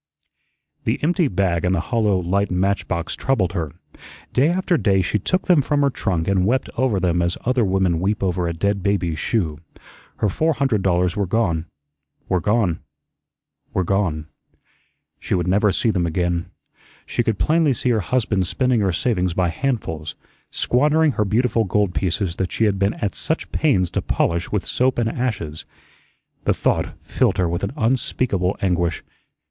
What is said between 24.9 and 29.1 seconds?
and ashes. The thought filled her with an unspeakable anguish.